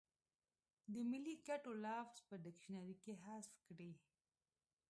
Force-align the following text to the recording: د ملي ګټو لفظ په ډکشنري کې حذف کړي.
د 0.93 0.95
ملي 1.11 1.35
ګټو 1.47 1.71
لفظ 1.85 2.17
په 2.27 2.35
ډکشنري 2.43 2.95
کې 3.03 3.13
حذف 3.23 3.53
کړي. 3.67 3.91